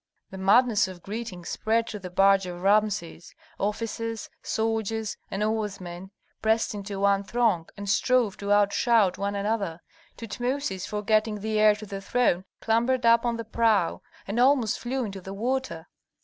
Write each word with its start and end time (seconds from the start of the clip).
The 0.31 0.39
madness 0.39 0.87
of 0.87 1.03
greeting 1.03 1.45
spread 1.45 1.85
to 1.89 1.99
the 1.99 2.09
barge 2.09 2.47
of 2.47 2.63
Rameses: 2.63 3.35
officers, 3.59 4.31
soldiers, 4.41 5.15
and 5.29 5.43
oarsmen 5.43 6.09
pressed 6.41 6.73
into 6.73 6.99
one 7.01 7.23
throng 7.23 7.69
and 7.77 7.87
strove 7.87 8.35
to 8.37 8.47
outshout 8.51 9.19
one 9.19 9.35
another. 9.35 9.79
Tutmosis, 10.17 10.87
forgetting 10.87 11.41
the 11.41 11.59
heir 11.59 11.75
to 11.75 11.85
the 11.85 12.01
throne, 12.01 12.45
clambered 12.61 13.05
up 13.05 13.27
on 13.27 13.37
the 13.37 13.45
prow, 13.45 14.01
and 14.27 14.39
almost 14.39 14.79
flew 14.79 15.03
into 15.05 15.21
the 15.21 15.35
water. 15.35 15.85